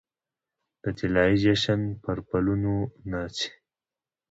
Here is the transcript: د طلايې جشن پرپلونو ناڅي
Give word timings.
د 0.83 0.83
طلايې 0.97 1.35
جشن 1.43 1.81
پرپلونو 2.03 2.75
ناڅي 3.11 3.49